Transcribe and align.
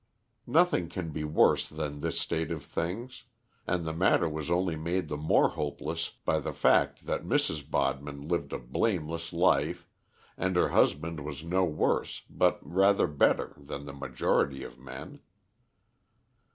Nothing 0.47 0.89
can 0.89 1.11
be 1.11 1.23
worse 1.23 1.69
than 1.69 1.99
this 1.99 2.19
state 2.19 2.49
of 2.49 2.65
things, 2.65 3.25
and 3.67 3.85
the 3.85 3.93
matter 3.93 4.27
was 4.27 4.49
only 4.49 4.75
made 4.75 5.09
the 5.09 5.15
more 5.15 5.49
hopeless 5.49 6.13
by 6.25 6.39
the 6.39 6.53
fact 6.53 7.05
that 7.05 7.23
Mrs. 7.23 7.69
Bodman 7.69 8.27
lived 8.27 8.51
a 8.51 8.57
blameless 8.57 9.31
life, 9.31 9.87
and 10.37 10.55
her 10.55 10.69
husband 10.69 11.23
was 11.23 11.43
no 11.43 11.65
worse, 11.65 12.23
but 12.31 12.59
rather 12.63 13.05
better, 13.05 13.53
than 13.59 13.85
the 13.85 13.93
majority 13.93 14.63
of 14.63 14.79
men. 14.79 15.19